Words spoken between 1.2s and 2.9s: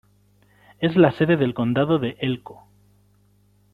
del Condado de Elko.